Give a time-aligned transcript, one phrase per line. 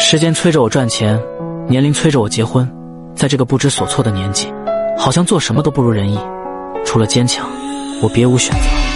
[0.00, 1.20] 时间催着我赚钱
[1.68, 2.66] 年龄催着我结婚
[3.16, 4.46] 在这个不知所措的年纪
[4.96, 6.18] 好像做什么都不如人意
[6.84, 7.50] 除了坚强
[8.00, 8.87] 我别无选择。